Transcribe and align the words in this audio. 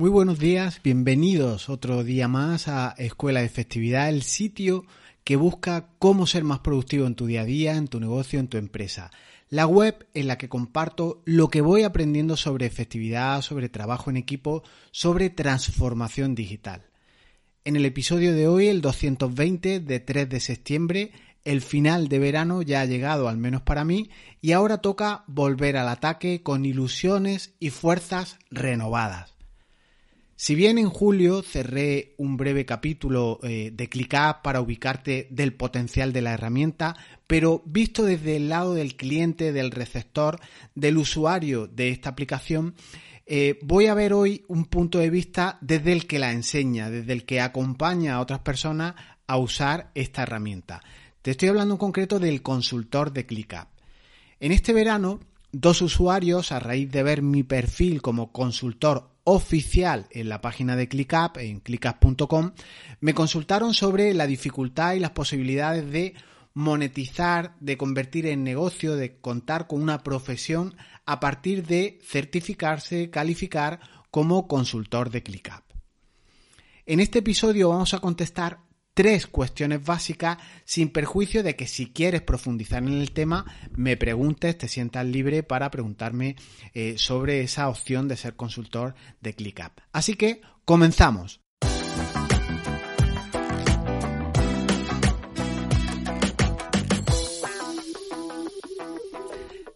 Muy 0.00 0.08
buenos 0.08 0.38
días, 0.38 0.80
bienvenidos 0.82 1.68
otro 1.68 2.02
día 2.02 2.26
más 2.26 2.68
a 2.68 2.94
Escuela 2.96 3.40
de 3.40 3.46
Efectividad, 3.46 4.08
el 4.08 4.22
sitio 4.22 4.86
que 5.24 5.36
busca 5.36 5.90
cómo 5.98 6.26
ser 6.26 6.42
más 6.42 6.60
productivo 6.60 7.06
en 7.06 7.14
tu 7.14 7.26
día 7.26 7.42
a 7.42 7.44
día, 7.44 7.76
en 7.76 7.86
tu 7.86 8.00
negocio, 8.00 8.40
en 8.40 8.48
tu 8.48 8.56
empresa. 8.56 9.10
La 9.50 9.66
web 9.66 10.08
en 10.14 10.26
la 10.26 10.38
que 10.38 10.48
comparto 10.48 11.20
lo 11.26 11.48
que 11.48 11.60
voy 11.60 11.82
aprendiendo 11.82 12.38
sobre 12.38 12.64
efectividad, 12.64 13.42
sobre 13.42 13.68
trabajo 13.68 14.08
en 14.08 14.16
equipo, 14.16 14.62
sobre 14.90 15.28
transformación 15.28 16.34
digital. 16.34 16.86
En 17.66 17.76
el 17.76 17.84
episodio 17.84 18.32
de 18.32 18.48
hoy, 18.48 18.68
el 18.68 18.80
220 18.80 19.80
de 19.80 20.00
3 20.00 20.30
de 20.30 20.40
septiembre, 20.40 21.12
el 21.44 21.60
final 21.60 22.08
de 22.08 22.20
verano 22.20 22.62
ya 22.62 22.80
ha 22.80 22.86
llegado, 22.86 23.28
al 23.28 23.36
menos 23.36 23.60
para 23.60 23.84
mí, 23.84 24.08
y 24.40 24.52
ahora 24.52 24.78
toca 24.78 25.24
volver 25.26 25.76
al 25.76 25.90
ataque 25.90 26.42
con 26.42 26.64
ilusiones 26.64 27.52
y 27.60 27.68
fuerzas 27.68 28.38
renovadas. 28.50 29.34
Si 30.50 30.56
bien 30.56 30.78
en 30.78 30.90
julio 30.90 31.44
cerré 31.44 32.16
un 32.16 32.36
breve 32.36 32.66
capítulo 32.66 33.38
eh, 33.44 33.70
de 33.72 33.88
ClickUp 33.88 34.42
para 34.42 34.60
ubicarte 34.60 35.28
del 35.30 35.54
potencial 35.54 36.12
de 36.12 36.22
la 36.22 36.32
herramienta, 36.32 36.96
pero 37.28 37.62
visto 37.66 38.02
desde 38.02 38.34
el 38.34 38.48
lado 38.48 38.74
del 38.74 38.96
cliente, 38.96 39.52
del 39.52 39.70
receptor, 39.70 40.40
del 40.74 40.98
usuario 40.98 41.68
de 41.68 41.90
esta 41.90 42.08
aplicación, 42.08 42.74
eh, 43.26 43.60
voy 43.62 43.86
a 43.86 43.94
ver 43.94 44.12
hoy 44.12 44.44
un 44.48 44.64
punto 44.64 44.98
de 44.98 45.08
vista 45.08 45.56
desde 45.60 45.92
el 45.92 46.08
que 46.08 46.18
la 46.18 46.32
enseña, 46.32 46.90
desde 46.90 47.12
el 47.12 47.24
que 47.24 47.40
acompaña 47.40 48.16
a 48.16 48.20
otras 48.20 48.40
personas 48.40 48.96
a 49.28 49.36
usar 49.36 49.92
esta 49.94 50.24
herramienta. 50.24 50.82
Te 51.22 51.30
estoy 51.30 51.50
hablando 51.50 51.74
en 51.74 51.78
concreto 51.78 52.18
del 52.18 52.42
consultor 52.42 53.12
de 53.12 53.24
ClickUp. 53.24 53.68
En 54.40 54.50
este 54.50 54.72
verano, 54.72 55.20
dos 55.52 55.80
usuarios, 55.80 56.50
a 56.50 56.58
raíz 56.58 56.90
de 56.90 57.04
ver 57.04 57.22
mi 57.22 57.44
perfil 57.44 58.02
como 58.02 58.32
consultor 58.32 59.10
oficial 59.32 60.08
en 60.10 60.28
la 60.28 60.40
página 60.40 60.74
de 60.74 60.88
ClickUp, 60.88 61.36
en 61.36 61.60
clickup.com, 61.60 62.50
me 62.98 63.14
consultaron 63.14 63.74
sobre 63.74 64.12
la 64.12 64.26
dificultad 64.26 64.94
y 64.94 64.98
las 64.98 65.12
posibilidades 65.12 65.88
de 65.92 66.14
monetizar, 66.52 67.54
de 67.60 67.76
convertir 67.76 68.26
en 68.26 68.42
negocio, 68.42 68.96
de 68.96 69.20
contar 69.20 69.68
con 69.68 69.82
una 69.82 70.02
profesión 70.02 70.74
a 71.06 71.20
partir 71.20 71.64
de 71.64 72.00
certificarse, 72.02 73.08
calificar 73.10 73.78
como 74.10 74.48
consultor 74.48 75.10
de 75.10 75.22
ClickUp. 75.22 75.62
En 76.84 76.98
este 76.98 77.20
episodio 77.20 77.68
vamos 77.68 77.94
a 77.94 78.00
contestar 78.00 78.58
tres 78.94 79.26
cuestiones 79.26 79.84
básicas 79.84 80.38
sin 80.64 80.90
perjuicio 80.90 81.42
de 81.42 81.56
que 81.56 81.66
si 81.66 81.92
quieres 81.92 82.22
profundizar 82.22 82.82
en 82.82 83.00
el 83.00 83.12
tema 83.12 83.44
me 83.74 83.96
preguntes, 83.96 84.58
te 84.58 84.68
sientas 84.68 85.06
libre 85.06 85.42
para 85.42 85.70
preguntarme 85.70 86.36
eh, 86.74 86.96
sobre 86.98 87.42
esa 87.42 87.68
opción 87.68 88.08
de 88.08 88.16
ser 88.16 88.36
consultor 88.36 88.94
de 89.20 89.34
ClickUp. 89.34 89.80
Así 89.92 90.14
que 90.14 90.40
comenzamos. 90.64 91.40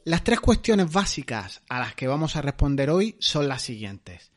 Las 0.07 0.23
tres 0.23 0.39
cuestiones 0.41 0.92
básicas 0.92 1.62
a 1.67 1.79
las 1.79 1.95
que 1.95 2.07
vamos 2.07 2.37
a 2.37 2.42
responder 2.42 2.91
hoy 2.91 3.17
son 3.20 3.48
las 3.48 3.62
siguientes 3.62 4.34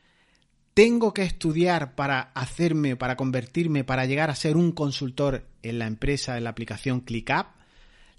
tengo 0.78 1.12
que 1.12 1.24
estudiar 1.24 1.96
para 1.96 2.30
hacerme, 2.36 2.94
para 2.94 3.16
convertirme, 3.16 3.82
para 3.82 4.06
llegar 4.06 4.30
a 4.30 4.36
ser 4.36 4.56
un 4.56 4.70
consultor 4.70 5.44
en 5.64 5.80
la 5.80 5.88
empresa, 5.88 6.38
en 6.38 6.44
la 6.44 6.50
aplicación 6.50 7.00
ClickUp. 7.00 7.46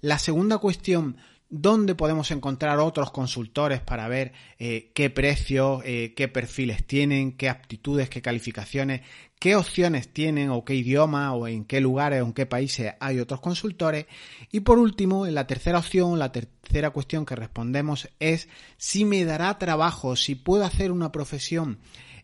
La 0.02 0.18
segunda 0.18 0.58
cuestión, 0.58 1.16
¿dónde 1.48 1.94
podemos 1.94 2.30
encontrar 2.30 2.78
otros 2.78 3.12
consultores 3.12 3.80
para 3.80 4.08
ver 4.08 4.34
eh, 4.58 4.90
qué 4.94 5.08
precios, 5.08 5.80
eh, 5.86 6.12
qué 6.14 6.28
perfiles 6.28 6.86
tienen, 6.86 7.32
qué 7.32 7.48
aptitudes, 7.48 8.10
qué 8.10 8.20
calificaciones, 8.20 9.00
qué 9.38 9.56
opciones 9.56 10.12
tienen 10.12 10.50
o 10.50 10.62
qué 10.62 10.74
idioma 10.74 11.32
o 11.32 11.48
en 11.48 11.64
qué 11.64 11.80
lugares 11.80 12.20
o 12.20 12.26
en 12.26 12.34
qué 12.34 12.44
países 12.44 12.92
hay 13.00 13.20
otros 13.20 13.40
consultores? 13.40 14.04
Y 14.52 14.60
por 14.60 14.78
último, 14.78 15.26
en 15.26 15.34
la 15.34 15.46
tercera 15.46 15.78
opción, 15.78 16.18
la 16.18 16.30
tercera 16.30 16.90
cuestión 16.90 17.24
que 17.24 17.36
respondemos 17.36 18.10
es 18.20 18.50
si 18.76 19.06
me 19.06 19.24
dará 19.24 19.58
trabajo, 19.58 20.14
si 20.14 20.34
puedo 20.34 20.66
hacer 20.66 20.92
una 20.92 21.10
profesión 21.10 21.78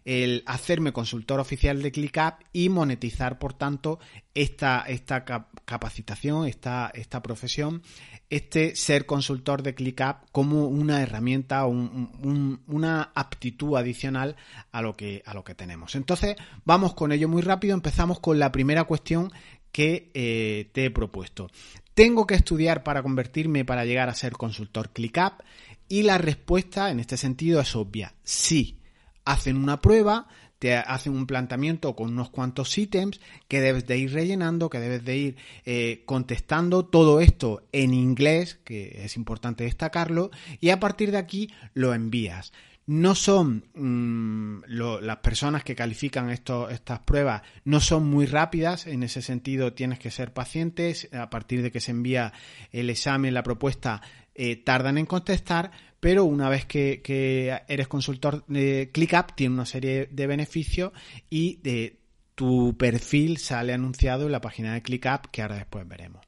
el 0.06 0.44
hacerme 0.46 0.92
consultor 0.92 1.40
oficial 1.40 1.82
de 1.82 1.90
ClickUp 1.90 2.34
y 2.52 2.68
monetizar, 2.68 3.40
por 3.40 3.54
tanto, 3.54 3.98
esta, 4.34 4.84
esta 4.86 5.24
capacitación, 5.64 6.46
esta, 6.46 6.92
esta 6.94 7.20
profesión, 7.22 7.82
este 8.30 8.76
ser 8.76 9.04
consultor 9.04 9.64
de 9.64 9.74
ClickUp 9.74 10.30
como 10.30 10.68
una 10.68 11.02
herramienta, 11.02 11.66
un, 11.66 12.62
una 12.68 13.10
aptitud 13.16 13.76
adicional 13.76 14.36
a 14.70 14.80
lo, 14.80 14.94
que, 14.94 15.24
a 15.26 15.34
lo 15.34 15.42
que 15.42 15.56
tenemos. 15.56 15.96
Entonces, 15.96 16.36
vamos 16.64 16.94
con 16.94 17.10
ello 17.10 17.28
muy 17.28 17.42
rápido. 17.42 17.74
Empezamos 17.74 18.20
con 18.20 18.38
la 18.38 18.52
primera 18.52 18.84
cuestión 18.84 19.32
que 19.72 20.12
eh, 20.14 20.70
te 20.72 20.84
he 20.84 20.90
propuesto. 20.92 21.50
¿Tengo 21.94 22.28
que 22.28 22.36
estudiar 22.36 22.84
para 22.84 23.02
convertirme 23.02 23.64
para 23.64 23.84
llegar 23.84 24.08
a 24.08 24.14
ser 24.14 24.34
consultor 24.34 24.90
ClickUp? 24.90 25.42
Y 25.88 26.02
la 26.04 26.16
respuesta 26.16 26.92
en 26.92 27.00
este 27.00 27.16
sentido 27.16 27.60
es 27.60 27.74
obvia, 27.74 28.14
sí 28.22 28.78
hacen 29.26 29.56
una 29.56 29.82
prueba, 29.82 30.28
te 30.58 30.74
hacen 30.74 31.12
un 31.12 31.26
planteamiento 31.26 31.94
con 31.94 32.08
unos 32.08 32.30
cuantos 32.30 32.78
ítems 32.78 33.20
que 33.48 33.60
debes 33.60 33.86
de 33.86 33.98
ir 33.98 34.12
rellenando, 34.14 34.70
que 34.70 34.80
debes 34.80 35.04
de 35.04 35.16
ir 35.16 35.36
eh, 35.66 36.02
contestando 36.06 36.86
todo 36.86 37.20
esto 37.20 37.66
en 37.72 37.92
inglés, 37.92 38.58
que 38.64 39.04
es 39.04 39.16
importante 39.16 39.64
destacarlo, 39.64 40.30
y 40.60 40.70
a 40.70 40.80
partir 40.80 41.10
de 41.10 41.18
aquí 41.18 41.50
lo 41.74 41.92
envías. 41.92 42.52
No 42.86 43.16
son 43.16 43.64
mm, 43.74 44.62
las 44.68 45.16
personas 45.16 45.64
que 45.64 45.74
califican 45.74 46.30
estas 46.30 47.00
pruebas, 47.00 47.42
no 47.64 47.80
son 47.80 48.08
muy 48.08 48.26
rápidas, 48.26 48.86
en 48.86 49.02
ese 49.02 49.22
sentido 49.22 49.72
tienes 49.72 49.98
que 49.98 50.12
ser 50.12 50.32
pacientes, 50.32 51.12
a 51.12 51.28
partir 51.28 51.62
de 51.62 51.72
que 51.72 51.80
se 51.80 51.90
envía 51.90 52.32
el 52.70 52.88
examen, 52.88 53.34
la 53.34 53.42
propuesta, 53.42 54.02
eh, 54.36 54.54
tardan 54.54 54.98
en 54.98 55.06
contestar, 55.06 55.72
pero 56.06 56.24
una 56.24 56.48
vez 56.48 56.66
que, 56.66 57.60
eres 57.66 57.88
consultor 57.88 58.44
de 58.46 58.90
ClickUp 58.92 59.34
tiene 59.34 59.56
una 59.56 59.66
serie 59.66 60.06
de 60.08 60.28
beneficios 60.28 60.92
y 61.28 61.56
de 61.64 61.98
tu 62.36 62.76
perfil 62.76 63.38
sale 63.38 63.72
anunciado 63.72 64.26
en 64.26 64.30
la 64.30 64.40
página 64.40 64.74
de 64.74 64.82
ClickUp 64.82 65.26
que 65.32 65.42
ahora 65.42 65.56
después 65.56 65.88
veremos. 65.88 66.24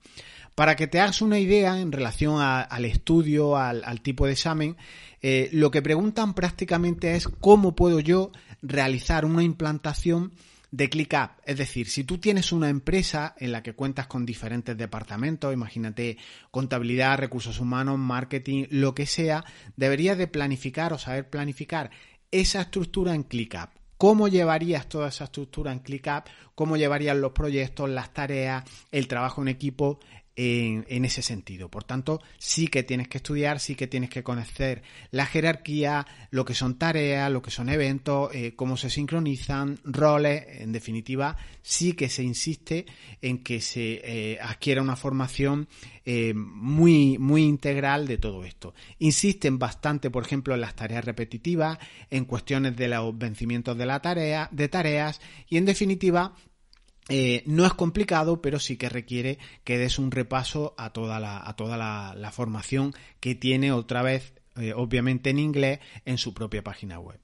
Para 0.57 0.75
que 0.75 0.89
te 0.89 0.99
hagas 0.99 1.23
una 1.23 1.39
idea 1.39 1.81
en 1.81 1.93
relación 1.93 2.41
al 2.41 2.85
estudio, 2.87 3.57
al, 3.57 4.01
tipo 4.03 4.27
de 4.27 4.33
examen, 4.33 4.77
eh, 5.23 5.49
lo 5.53 5.71
que 5.71 5.81
preguntan 5.81 6.35
prácticamente 6.35 7.15
es 7.15 7.29
cómo 7.29 7.77
puedo 7.77 8.01
yo 8.01 8.33
realizar 8.63 9.25
una 9.25 9.45
implantación 9.45 10.33
de 10.71 10.91
ClickUp. 10.91 11.31
Es 11.45 11.57
decir, 11.57 11.89
si 11.89 12.05
tú 12.05 12.19
tienes 12.19 12.53
una 12.53 12.69
empresa 12.69 13.35
en 13.39 13.53
la 13.53 13.63
que 13.63 13.75
cuentas 13.75 14.07
con 14.07 14.27
diferentes 14.27 14.77
departamentos, 14.77 15.53
imagínate 15.53 16.19
contabilidad, 16.51 17.19
recursos 17.19 17.61
humanos, 17.61 17.99
marketing, 17.99 18.67
lo 18.71 18.95
que 18.95 19.07
sea, 19.07 19.45
deberías 19.77 20.19
de 20.19 20.27
planificar 20.27 20.93
o 20.93 20.99
saber 20.99 21.29
planificar 21.29 21.91
esa 22.31 22.63
estructura 22.63 23.15
en 23.15 23.23
ClickUp. 23.23 23.71
¿Cómo 23.97 24.29
llevarías 24.29 24.89
toda 24.89 25.09
esa 25.09 25.25
estructura 25.25 25.73
en 25.73 25.81
ClickUp? 25.81 26.27
¿Cómo 26.55 26.77
llevarías 26.77 27.17
los 27.17 27.33
proyectos, 27.33 27.91
las 27.91 28.13
tareas, 28.13 28.63
el 28.93 29.09
trabajo 29.09 29.43
en 29.43 29.49
equipo 29.49 29.99
en, 30.41 31.05
ese 31.05 31.21
sentido. 31.21 31.69
Por 31.69 31.83
tanto, 31.83 32.23
sí 32.39 32.69
que 32.69 32.85
tienes 32.85 33.09
que 33.09 33.19
estudiar, 33.19 33.59
sí 33.59 33.75
que 33.75 33.89
tienes 33.89 34.09
que 34.09 34.23
conocer 34.23 34.83
la 35.11 35.27
jerarquía, 35.27 36.07
lo 36.31 36.45
que 36.45 36.55
son 36.55 36.79
tareas, 36.79 37.31
lo 37.31 37.43
que 37.43 37.51
son 37.51 37.69
eventos, 37.69 38.33
eh, 38.33 38.55
cómo 38.55 38.77
se 38.77 38.89
sincronizan, 38.89 39.81
roles, 39.83 40.45
en 40.61 40.71
definitiva, 40.71 41.37
sí 41.61 41.95
que 41.95 42.09
se 42.09 42.23
insiste 42.23 42.87
en 43.21 43.43
que 43.43 43.61
se 43.61 44.01
eh, 44.05 44.39
adquiera 44.41 44.81
una 44.81 44.95
formación 44.95 45.67
eh, 46.05 46.35
muy, 46.35 47.19
muy 47.19 47.43
integral 47.43 48.07
de 48.07 48.19
todo 48.19 48.45
esto. 48.45 48.75
Insisten 49.01 49.59
bastante, 49.59 50.09
por 50.09 50.25
ejemplo, 50.25 50.55
en 50.55 50.61
las 50.61 50.77
tareas 50.77 51.05
repetitivas, 51.05 51.79
en 52.11 52.27
cuestiones 52.27 52.77
de 52.77 52.87
los 52.87 53.19
vencimientos 53.19 53.77
de 53.77 53.87
la 53.87 54.01
tarea, 54.01 54.49
de 54.53 54.69
tareas, 54.69 55.21
y 55.49 55.57
en 55.57 55.65
definitiva, 55.65 56.33
eh, 57.09 57.43
no 57.47 57.65
es 57.65 57.73
complicado, 57.73 58.43
pero 58.43 58.59
sí 58.59 58.77
que 58.77 58.89
requiere 58.89 59.39
que 59.65 59.79
des 59.79 59.99
un 59.99 60.11
repaso 60.11 60.75
a 60.77 60.91
toda 60.91 61.19
la, 61.21 61.39
a 61.39 61.57
toda 61.57 61.77
la, 61.77 62.33
formación 62.33 62.93
que 63.21 63.35
tiene 63.35 63.73
otra 63.73 64.03
vez 64.03 64.35
eh, 64.57 64.75
obviamente 64.75 65.31
en 65.31 65.39
inglés, 65.39 65.81
en 66.05 66.19
su 66.19 66.35
propia 66.35 66.63
página 66.63 66.99
web. 66.99 67.19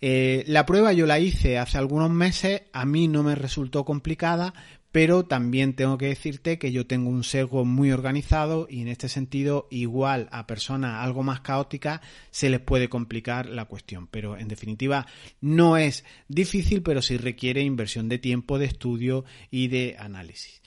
Eh, 0.00 0.44
la 0.46 0.66
prueba 0.66 0.92
yo 0.92 1.06
la 1.06 1.18
hice 1.18 1.58
hace 1.58 1.78
algunos 1.78 2.10
meses, 2.10 2.62
a 2.72 2.84
mí 2.84 3.08
no 3.08 3.22
me 3.22 3.34
resultó 3.34 3.84
complicada, 3.84 4.52
pero 4.92 5.24
también 5.24 5.74
tengo 5.74 5.98
que 5.98 6.06
decirte 6.06 6.58
que 6.58 6.72
yo 6.72 6.86
tengo 6.86 7.10
un 7.10 7.24
sesgo 7.24 7.64
muy 7.64 7.92
organizado 7.92 8.66
y 8.68 8.80
en 8.80 8.88
este 8.88 9.08
sentido 9.08 9.68
igual 9.70 10.28
a 10.32 10.46
personas 10.46 11.04
algo 11.04 11.22
más 11.22 11.40
caóticas 11.40 12.00
se 12.30 12.50
les 12.50 12.60
puede 12.60 12.88
complicar 12.88 13.46
la 13.46 13.66
cuestión, 13.66 14.08
pero 14.08 14.36
en 14.36 14.48
definitiva 14.48 15.06
no 15.40 15.76
es 15.76 16.04
difícil, 16.28 16.82
pero 16.82 17.02
sí 17.02 17.16
requiere 17.16 17.62
inversión 17.62 18.08
de 18.08 18.18
tiempo, 18.18 18.58
de 18.58 18.66
estudio 18.66 19.24
y 19.50 19.68
de 19.68 19.96
análisis. 19.98 20.60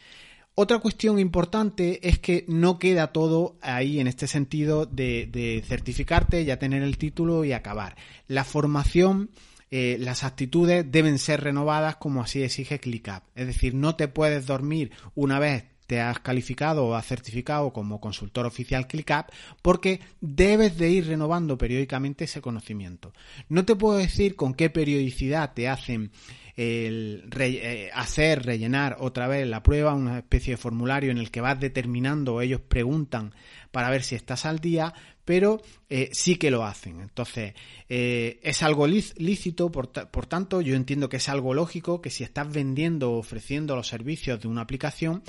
Otra 0.56 0.78
cuestión 0.78 1.18
importante 1.18 2.08
es 2.08 2.20
que 2.20 2.46
no 2.48 2.78
queda 2.78 3.08
todo 3.08 3.58
ahí 3.62 4.00
en 4.00 4.08
este 4.08 4.28
sentido 4.28 4.86
de, 4.86 5.28
de 5.32 5.64
certificarte, 5.66 6.46
ya 6.46 6.60
tener 6.60 6.84
el 6.84 7.00
título 7.00 7.44
y 7.44 7.54
acabar. 7.54 7.98
La 8.28 8.44
formación 8.44 9.32
eh, 9.76 9.98
las 9.98 10.24
actitudes 10.24 10.86
deben 10.92 11.18
ser 11.18 11.42
renovadas 11.42 11.96
como 11.96 12.22
así 12.22 12.44
exige 12.44 12.78
ClickUp. 12.78 13.24
Es 13.34 13.48
decir, 13.48 13.74
no 13.74 13.96
te 13.96 14.08
puedes 14.08 14.46
dormir 14.46 14.92
una 15.16 15.40
vez 15.40 15.64
te 15.88 16.00
has 16.00 16.20
calificado 16.20 16.86
o 16.86 16.94
has 16.94 17.08
certificado 17.08 17.74
como 17.74 18.00
consultor 18.00 18.46
oficial 18.46 18.86
ClickUp 18.86 19.32
porque 19.64 20.00
debes 20.22 20.78
de 20.78 20.92
ir 20.92 21.08
renovando 21.08 21.58
periódicamente 21.58 22.26
ese 22.26 22.40
conocimiento. 22.40 23.14
No 23.50 23.66
te 23.66 23.76
puedo 23.76 23.98
decir 23.98 24.36
con 24.36 24.54
qué 24.54 24.70
periodicidad 24.70 25.56
te 25.56 25.68
hacen 25.68 26.12
eh, 26.56 27.90
hacer, 27.96 28.46
rellenar 28.46 28.98
otra 29.00 29.28
vez 29.28 29.48
la 29.48 29.64
prueba, 29.64 29.96
una 29.96 30.20
especie 30.20 30.54
de 30.54 30.58
formulario 30.58 31.10
en 31.10 31.18
el 31.18 31.32
que 31.32 31.42
vas 31.42 31.60
determinando, 31.60 32.42
ellos 32.42 32.62
preguntan 32.62 33.34
para 33.72 33.90
ver 33.90 34.04
si 34.04 34.14
estás 34.14 34.46
al 34.46 34.60
día, 34.60 34.94
pero 35.26 35.62
eh, 35.90 36.10
sí 36.12 36.36
que 36.36 36.52
lo 36.52 36.66
hacen. 36.66 37.00
Entonces, 37.02 37.54
eh, 37.88 38.40
es 38.44 38.64
algo 38.64 38.88
lícito, 38.88 39.72
por, 39.72 39.88
tanto, 39.88 40.62
yo 40.62 40.76
entiendo 40.76 41.10
que 41.10 41.18
es 41.18 41.30
algo 41.30 41.54
lógico 41.54 42.02
que 42.02 42.10
si 42.10 42.24
estás 42.24 42.52
vendiendo 42.52 43.12
o 43.12 43.20
ofreciendo 43.20 43.76
los 43.76 43.88
servicios 43.88 44.42
de 44.42 44.48
una 44.48 44.62
aplicación, 44.62 45.24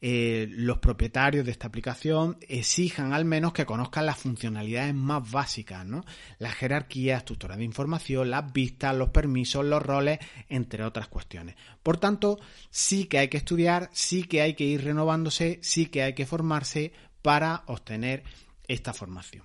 eh, 0.00 0.46
los 0.50 0.78
propietarios 0.78 1.44
de 1.44 1.52
esta 1.52 1.68
aplicación 1.68 2.36
exijan 2.48 3.12
al 3.12 3.24
menos 3.24 3.52
que 3.52 3.66
conozcan 3.66 4.06
las 4.06 4.18
funcionalidades 4.18 4.94
más 4.94 5.30
básicas, 5.30 5.86
¿no? 5.86 6.04
La 6.38 6.50
jerarquía, 6.50 7.18
estructura 7.18 7.56
de 7.56 7.64
información, 7.64 8.30
las 8.30 8.52
vistas, 8.52 8.96
los 8.96 9.10
permisos, 9.10 9.64
los 9.64 9.82
roles, 9.82 10.18
entre 10.48 10.84
otras 10.84 11.08
cuestiones. 11.08 11.56
Por 11.82 11.96
tanto, 11.96 12.38
sí 12.70 13.04
que 13.04 13.18
hay 13.18 13.28
que 13.28 13.38
estudiar, 13.38 13.88
sí 13.92 14.24
que 14.24 14.42
hay 14.42 14.54
que 14.54 14.64
ir 14.64 14.84
renovándose, 14.84 15.58
sí 15.62 15.86
que 15.86 16.02
hay 16.02 16.14
que 16.14 16.26
formarse 16.26 16.92
para 17.22 17.62
obtener 17.66 18.22
esta 18.68 18.92
formación. 18.92 19.44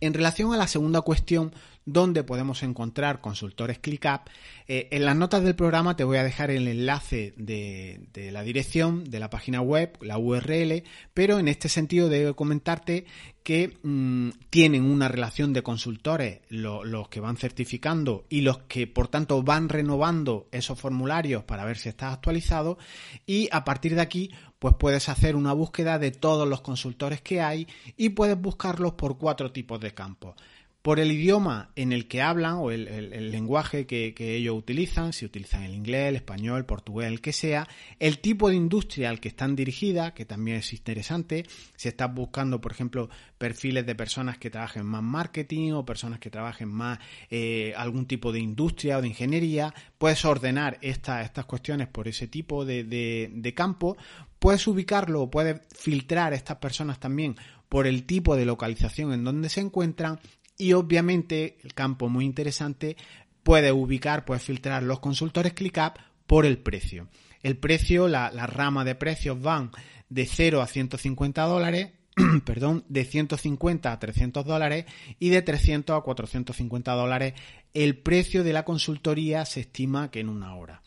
En 0.00 0.14
relación 0.14 0.54
a 0.54 0.56
la 0.56 0.66
segunda 0.66 1.02
cuestión, 1.02 1.52
¿dónde 1.84 2.24
podemos 2.24 2.62
encontrar 2.62 3.20
consultores 3.20 3.78
ClickUp? 3.78 4.28
Eh, 4.66 4.88
en 4.92 5.04
las 5.04 5.14
notas 5.14 5.42
del 5.42 5.54
programa 5.54 5.94
te 5.94 6.04
voy 6.04 6.16
a 6.16 6.24
dejar 6.24 6.50
el 6.50 6.68
enlace 6.68 7.34
de, 7.36 8.30
la 8.32 8.42
dirección 8.42 9.04
de 9.04 9.20
la 9.20 9.28
página 9.28 9.60
web, 9.60 9.98
la 10.00 10.16
URL, 10.16 10.84
pero 11.12 11.38
en 11.38 11.48
este 11.48 11.68
sentido 11.68 12.08
debo 12.08 12.34
comentarte 12.34 13.04
que 13.42 13.76
mm, 13.82 14.30
tienen 14.48 14.84
una 14.84 15.08
relación 15.08 15.52
de 15.52 15.62
consultores, 15.62 16.40
los 16.48 17.08
que 17.08 17.20
van 17.20 17.36
certificando 17.36 18.24
y 18.28 18.40
los 18.40 18.58
que 18.58 18.86
por 18.86 19.08
tanto 19.08 19.42
van 19.42 19.68
renovando 19.68 20.48
esos 20.52 20.78
formularios 20.78 21.44
para 21.44 21.64
ver 21.64 21.76
si 21.76 21.88
está 21.88 22.12
actualizado 22.12 22.78
y 23.26 23.48
a 23.52 23.64
partir 23.64 23.94
de 23.94 24.02
aquí 24.02 24.30
pues 24.60 24.74
puedes 24.78 25.08
hacer 25.08 25.36
una 25.36 25.54
búsqueda 25.54 25.98
de 25.98 26.10
todos 26.10 26.46
los 26.46 26.60
consultores 26.60 27.22
que 27.22 27.40
hay 27.40 27.66
y 27.96 28.10
puedes 28.10 28.38
buscarlos 28.38 28.92
por 28.92 29.16
cuatro 29.16 29.50
tipos 29.52 29.80
de 29.80 29.89
campos. 29.92 30.34
Por 30.82 30.98
el 30.98 31.12
idioma 31.12 31.72
en 31.76 31.92
el 31.92 32.08
que 32.08 32.22
hablan 32.22 32.54
o 32.54 32.70
el, 32.70 33.30
lenguaje 33.30 33.86
que, 33.86 34.14
ellos 34.18 34.56
utilizan, 34.56 35.12
si 35.12 35.26
utilizan 35.26 35.62
el 35.62 35.74
inglés, 35.74 36.08
el 36.08 36.16
español, 36.16 36.56
el 36.56 36.64
portugués, 36.64 37.08
el 37.08 37.20
que 37.20 37.34
sea, 37.34 37.68
el 37.98 38.18
tipo 38.20 38.48
de 38.48 38.56
industria 38.56 39.10
al 39.10 39.20
que 39.20 39.28
están 39.28 39.56
dirigidas, 39.56 40.12
que 40.12 40.24
también 40.24 40.56
es 40.56 40.72
interesante, 40.72 41.44
si 41.76 41.88
estás 41.88 42.14
buscando, 42.14 42.62
por 42.62 42.72
ejemplo, 42.72 43.10
perfiles 43.36 43.84
de 43.84 43.94
personas 43.94 44.38
que 44.38 44.48
trabajen 44.48 44.86
más 44.86 45.02
marketing 45.02 45.72
o 45.72 45.84
personas 45.84 46.18
que 46.18 46.30
trabajen 46.30 46.68
más 46.68 46.98
eh, 47.30 47.74
algún 47.76 48.06
tipo 48.06 48.32
de 48.32 48.40
industria 48.40 48.96
o 48.96 49.02
de 49.02 49.08
ingeniería, 49.08 49.74
puedes 49.98 50.24
ordenar 50.24 50.78
estas 50.80 51.44
cuestiones 51.44 51.88
por 51.88 52.08
ese 52.08 52.26
tipo 52.26 52.64
de, 52.64 53.52
campo, 53.54 53.98
Puedes 54.38 54.66
ubicarlo 54.66 55.20
o 55.20 55.30
puedes 55.30 55.60
filtrar 55.76 56.32
estas 56.32 56.56
personas 56.56 56.98
también 56.98 57.36
por 57.68 57.86
el 57.86 58.04
tipo 58.04 58.36
de 58.36 58.46
localización 58.46 59.12
en 59.12 59.22
donde 59.22 59.50
se 59.50 59.60
encuentran 59.60 60.18
y 60.60 60.74
obviamente 60.74 61.58
el 61.64 61.74
campo 61.74 62.08
muy 62.08 62.24
interesante 62.24 62.96
puedes 63.42 63.72
ubicar, 63.72 64.24
puedes 64.24 64.42
filtrar 64.42 64.82
los 64.82 65.00
consultores 65.00 65.54
ClickUp 65.54 65.94
por 66.26 66.44
el 66.44 66.58
precio. 66.58 67.08
El 67.42 67.56
precio, 67.56 68.06
la, 68.06 68.30
rama 68.46 68.84
de 68.84 68.94
precios 68.94 69.40
van 69.40 69.70
de 70.10 70.26
0 70.26 70.60
a 70.60 70.66
150 70.66 71.42
dólares, 71.44 71.92
perdón, 72.44 72.84
de 72.88 73.04
150 73.04 73.90
a 73.90 73.98
300 73.98 74.44
dólares 74.44 74.84
y 75.18 75.30
de 75.30 75.40
300 75.40 75.96
a 75.96 76.02
450 76.02 76.92
dólares. 76.92 77.34
El 77.72 77.96
precio 77.96 78.44
de 78.44 78.52
la 78.52 78.64
consultoría 78.64 79.46
se 79.46 79.60
estima 79.60 80.10
que 80.10 80.20
en 80.20 80.28
una 80.28 80.54
hora. 80.54 80.82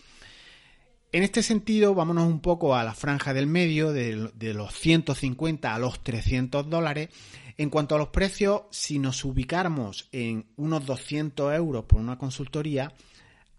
En 1.14 1.22
este 1.22 1.44
sentido, 1.44 1.94
vámonos 1.94 2.26
un 2.26 2.40
poco 2.40 2.76
a 2.76 2.84
la 2.84 2.96
franja 2.96 3.36
del 3.36 3.46
medio, 3.46 3.94
de, 3.94 4.32
los 4.54 4.74
150 4.74 5.74
a 5.74 5.78
los 5.78 6.04
300 6.04 6.68
dólares. 6.68 7.10
En 7.58 7.70
cuanto 7.70 7.96
a 7.96 7.98
los 7.98 8.10
precios, 8.10 8.64
si 8.72 9.00
nos 9.00 9.24
ubicáramos 9.26 10.08
en 10.12 10.46
unos 10.56 10.86
200 10.86 11.54
euros 11.54 11.86
por 11.86 12.00
una 12.00 12.18
consultoría, 12.18 12.94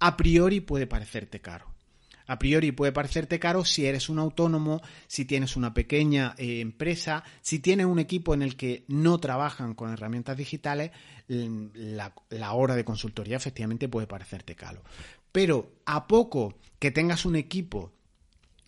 a 0.00 0.16
priori 0.16 0.60
puede 0.60 0.86
parecerte 0.86 1.40
caro. 1.40 1.74
A 2.26 2.38
priori 2.38 2.72
puede 2.72 2.92
parecerte 2.92 3.38
caro 3.38 3.64
si 3.64 3.84
eres 3.84 4.08
un 4.08 4.18
autónomo, 4.18 4.80
si 5.06 5.26
tienes 5.26 5.56
una 5.56 5.74
pequeña 5.74 6.34
eh, 6.38 6.60
empresa, 6.60 7.22
si 7.42 7.58
tienes 7.58 7.86
un 7.86 7.98
equipo 7.98 8.32
en 8.32 8.42
el 8.42 8.56
que 8.56 8.84
no 8.88 9.18
trabajan 9.18 9.74
con 9.74 9.92
herramientas 9.92 10.36
digitales, 10.36 10.90
la, 11.28 12.14
la 12.30 12.52
hora 12.54 12.76
de 12.76 12.84
consultoría 12.84 13.36
efectivamente 13.36 13.88
puede 13.88 14.06
parecerte 14.06 14.54
caro. 14.54 14.82
Pero 15.32 15.72
a 15.84 16.06
poco 16.06 16.54
que 16.78 16.90
tengas 16.90 17.26
un 17.26 17.36
equipo 17.36 17.92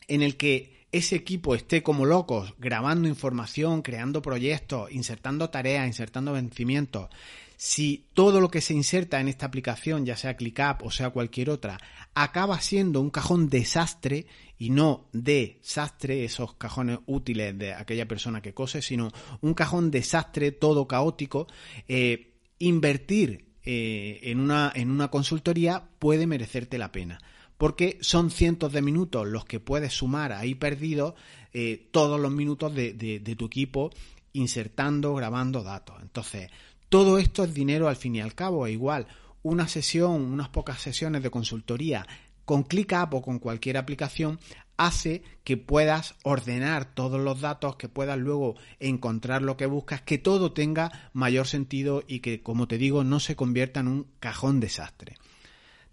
en 0.06 0.22
el 0.22 0.36
que 0.36 0.75
ese 0.96 1.16
equipo 1.16 1.54
esté 1.54 1.82
como 1.82 2.04
locos 2.04 2.54
grabando 2.58 3.08
información, 3.08 3.82
creando 3.82 4.22
proyectos, 4.22 4.90
insertando 4.92 5.50
tareas, 5.50 5.86
insertando 5.86 6.32
vencimientos, 6.32 7.08
si 7.56 8.06
todo 8.12 8.40
lo 8.40 8.50
que 8.50 8.60
se 8.60 8.74
inserta 8.74 9.20
en 9.20 9.28
esta 9.28 9.46
aplicación, 9.46 10.04
ya 10.04 10.16
sea 10.16 10.36
ClickUp 10.36 10.82
o 10.82 10.90
sea 10.90 11.10
cualquier 11.10 11.50
otra, 11.50 11.78
acaba 12.14 12.60
siendo 12.60 13.00
un 13.00 13.10
cajón 13.10 13.48
desastre 13.48 14.26
y 14.58 14.70
no 14.70 15.08
desastre, 15.12 16.24
esos 16.24 16.54
cajones 16.54 16.98
útiles 17.06 17.56
de 17.58 17.74
aquella 17.74 18.06
persona 18.06 18.42
que 18.42 18.54
cose, 18.54 18.82
sino 18.82 19.10
un 19.40 19.54
cajón 19.54 19.90
desastre, 19.90 20.52
todo 20.52 20.86
caótico, 20.86 21.46
eh, 21.88 22.34
invertir 22.58 23.46
eh, 23.64 24.20
en, 24.22 24.40
una, 24.40 24.72
en 24.74 24.90
una 24.90 25.08
consultoría 25.08 25.88
puede 25.98 26.26
merecerte 26.26 26.78
la 26.78 26.92
pena. 26.92 27.18
Porque 27.58 27.98
son 28.00 28.30
cientos 28.30 28.72
de 28.72 28.82
minutos 28.82 29.26
los 29.26 29.44
que 29.44 29.60
puedes 29.60 29.94
sumar 29.94 30.32
ahí 30.32 30.54
perdidos 30.54 31.14
eh, 31.52 31.88
todos 31.90 32.20
los 32.20 32.30
minutos 32.30 32.74
de, 32.74 33.34
tu 33.38 33.46
equipo 33.46 33.90
insertando, 34.34 35.14
grabando 35.14 35.62
datos. 35.62 35.96
Entonces, 36.02 36.50
todo 36.88 37.18
esto 37.18 37.44
es 37.44 37.54
dinero 37.54 37.88
al 37.88 37.96
fin 37.96 38.16
y 38.16 38.20
al 38.20 38.34
cabo. 38.34 38.66
E 38.66 38.72
igual, 38.72 39.06
una 39.42 39.66
sesión, 39.68 40.22
unas 40.22 40.50
pocas 40.50 40.80
sesiones 40.80 41.22
de 41.22 41.30
consultoría 41.30 42.06
con 42.44 42.62
ClickUp 42.62 43.14
o 43.14 43.22
con 43.22 43.38
cualquier 43.38 43.76
aplicación 43.76 44.38
hace 44.76 45.22
que 45.44 45.56
puedas 45.56 46.14
ordenar 46.22 46.94
todos 46.94 47.20
los 47.20 47.40
datos, 47.40 47.76
que 47.76 47.88
puedas 47.88 48.18
luego 48.18 48.56
encontrar 48.78 49.42
lo 49.42 49.56
que 49.56 49.66
buscas, 49.66 50.02
que 50.02 50.18
todo 50.18 50.52
tenga 50.52 51.10
mayor 51.12 51.46
sentido 51.46 52.04
y 52.06 52.20
que, 52.20 52.42
como 52.42 52.68
te 52.68 52.78
digo, 52.78 53.04
no 53.04 53.20
se 53.20 53.36
convierta 53.36 53.80
en 53.80 53.88
un 53.88 54.06
cajón 54.20 54.60
desastre. 54.60 55.16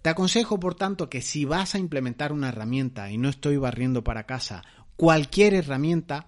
Te 0.03 0.09
aconsejo, 0.09 0.59
por 0.59 0.75
tanto, 0.75 1.09
que 1.09 1.21
si 1.21 1.45
vas 1.45 1.75
a 1.75 1.79
implementar 1.79 2.33
una 2.33 2.49
herramienta, 2.49 3.09
y 3.09 3.17
no 3.17 3.29
estoy 3.29 3.55
barriendo 3.55 4.03
para 4.03 4.25
casa, 4.25 4.61
cualquier 4.97 5.53
herramienta, 5.53 6.27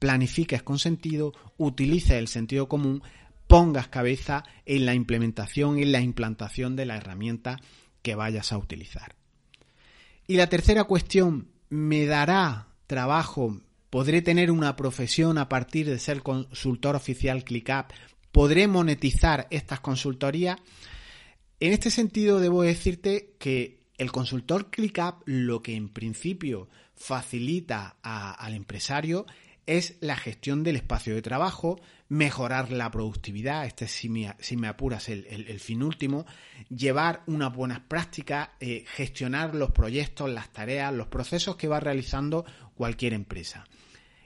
planifiques 0.00 0.64
con 0.64 0.80
sentido, 0.80 1.32
utilices 1.56 2.18
el 2.18 2.26
sentido 2.26 2.68
común, 2.68 3.00
pongas 3.46 3.86
cabeza 3.86 4.42
en 4.66 4.86
la 4.86 4.94
implementación 4.94 5.78
y 5.78 5.82
en 5.82 5.92
la 5.92 6.00
implantación 6.00 6.74
de 6.74 6.84
la 6.84 6.96
herramienta 6.96 7.60
que 8.02 8.16
vayas 8.16 8.52
a 8.52 8.58
utilizar. 8.58 9.14
Y 10.26 10.34
la 10.36 10.48
tercera 10.48 10.82
cuestión 10.82 11.46
me 11.68 12.06
dará 12.06 12.66
trabajo, 12.88 13.60
podré 13.88 14.22
tener 14.22 14.50
una 14.50 14.74
profesión 14.74 15.38
a 15.38 15.48
partir 15.48 15.88
de 15.88 16.00
ser 16.00 16.24
consultor 16.24 16.96
oficial 16.96 17.44
ClickUp, 17.44 17.92
podré 18.32 18.66
monetizar 18.66 19.46
estas 19.50 19.78
consultorías. 19.78 20.58
En 21.62 21.72
este 21.72 21.92
sentido, 21.92 22.40
debo 22.40 22.62
decirte 22.62 23.36
que 23.38 23.86
el 23.96 24.10
consultor 24.10 24.68
ClickUp 24.68 25.22
lo 25.26 25.62
que 25.62 25.76
en 25.76 25.90
principio 25.90 26.68
facilita 26.96 27.98
al 28.02 28.54
empresario 28.54 29.26
es 29.64 29.94
la 30.00 30.16
gestión 30.16 30.64
del 30.64 30.74
espacio 30.74 31.14
de 31.14 31.22
trabajo, 31.22 31.80
mejorar 32.08 32.72
la 32.72 32.90
productividad, 32.90 33.64
este 33.64 33.86
si 33.86 34.08
me, 34.08 34.34
si 34.40 34.56
me 34.56 34.66
apuras 34.66 35.08
el, 35.08 35.60
fin 35.60 35.84
último, 35.84 36.26
llevar 36.68 37.22
unas 37.28 37.54
buenas 37.54 37.78
prácticas, 37.78 38.48
eh, 38.58 38.84
gestionar 38.88 39.54
los 39.54 39.70
proyectos, 39.70 40.28
las 40.28 40.52
tareas, 40.52 40.92
los 40.92 41.06
procesos 41.06 41.54
que 41.54 41.68
va 41.68 41.78
realizando 41.78 42.44
cualquier 42.74 43.12
empresa. 43.12 43.68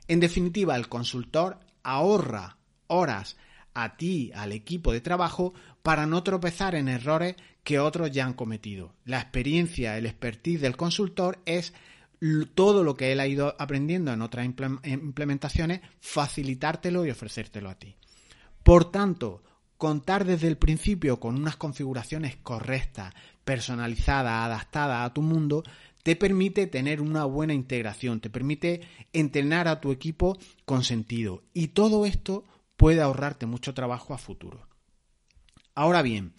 En 0.08 0.20
definitiva, 0.20 0.74
el 0.74 0.88
consultor 0.88 1.60
ahorra 1.82 2.56
horas 2.86 3.36
a 3.76 3.96
ti, 3.96 4.32
al 4.34 4.52
equipo 4.52 4.92
de 4.92 5.00
trabajo, 5.00 5.52
para 5.82 6.06
no 6.06 6.22
tropezar 6.22 6.74
en 6.74 6.88
errores 6.88 7.36
que 7.62 7.78
otros 7.78 8.10
ya 8.10 8.24
han 8.24 8.34
cometido. 8.34 8.94
La 9.04 9.20
experiencia, 9.20 9.98
el 9.98 10.06
expertise 10.06 10.60
del 10.60 10.76
consultor 10.76 11.40
es 11.44 11.74
todo 12.54 12.82
lo 12.82 12.96
que 12.96 13.12
él 13.12 13.20
ha 13.20 13.26
ido 13.26 13.54
aprendiendo 13.58 14.12
en 14.12 14.22
otras 14.22 14.46
implementaciones, 14.46 15.82
facilitártelo 16.00 17.04
y 17.04 17.10
ofrecértelo 17.10 17.68
a 17.68 17.78
ti. 17.78 17.94
Por 18.62 18.90
tanto, 18.90 19.42
contar 19.76 20.24
desde 20.24 20.48
el 20.48 20.56
principio 20.56 21.20
con 21.20 21.36
unas 21.36 21.56
configuraciones 21.56 22.36
correctas, 22.36 23.12
personalizadas, 23.44 24.46
adaptadas 24.46 25.04
a 25.04 25.12
tu 25.12 25.20
mundo, 25.20 25.62
te 26.02 26.16
permite 26.16 26.66
tener 26.66 27.00
una 27.00 27.24
buena 27.24 27.52
integración, 27.52 28.20
te 28.20 28.30
permite 28.30 28.80
entrenar 29.12 29.68
a 29.68 29.80
tu 29.80 29.92
equipo 29.92 30.38
con 30.64 30.82
sentido. 30.84 31.42
Y 31.52 31.68
todo 31.68 32.06
esto 32.06 32.44
puede 32.76 33.00
ahorrarte 33.00 33.46
mucho 33.46 33.74
trabajo 33.74 34.14
a 34.14 34.18
futuro. 34.18 34.68
Ahora 35.74 36.02
bien, 36.02 36.34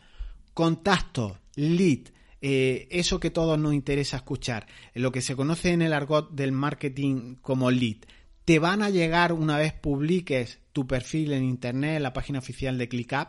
contacto, 0.53 1.39
lead, 1.55 2.09
eh, 2.41 2.87
eso 2.91 3.19
que 3.19 3.29
todos 3.29 3.59
nos 3.59 3.73
interesa 3.73 4.17
escuchar, 4.17 4.67
lo 4.93 5.11
que 5.11 5.21
se 5.21 5.35
conoce 5.35 5.71
en 5.71 5.81
el 5.81 5.93
argot 5.93 6.31
del 6.31 6.51
marketing 6.51 7.35
como 7.41 7.71
lead, 7.71 7.97
te 8.45 8.59
van 8.59 8.81
a 8.81 8.89
llegar 8.89 9.33
una 9.33 9.57
vez 9.57 9.73
publiques 9.73 10.59
tu 10.71 10.87
perfil 10.87 11.33
en 11.33 11.43
internet, 11.43 11.97
en 11.97 12.03
la 12.03 12.13
página 12.13 12.39
oficial 12.39 12.77
de 12.77 12.87
ClickUp. 12.87 13.27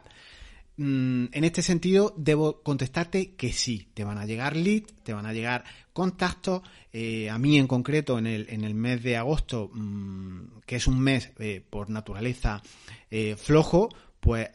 Mm, 0.80 1.26
en 1.32 1.42
este 1.42 1.61
sentido, 1.61 2.14
debo 2.16 2.62
contestarte 2.62 3.35
que 3.35 3.52
sí, 3.52 3.88
te 3.94 4.04
van 4.04 4.16
a 4.16 4.26
llegar 4.26 4.54
leads, 4.54 4.94
te 5.02 5.12
van 5.12 5.26
a 5.26 5.32
llegar 5.32 5.64
contactos. 5.92 6.62
Eh, 6.92 7.28
a 7.28 7.37
mí 7.37 7.58
en 7.58 7.66
concreto, 7.66 8.16
en 8.16 8.28
el, 8.28 8.47
en 8.49 8.62
el 8.62 8.75
mes 8.75 9.02
de 9.02 9.16
agosto, 9.16 9.70
mm, 9.75 10.61
que 10.64 10.76
es 10.76 10.87
un 10.87 11.00
mes 11.00 11.32
eh, 11.40 11.64
por 11.68 11.90
naturaleza 11.90 12.62
eh, 13.11 13.35
flojo, 13.37 13.88
pues 14.20 14.50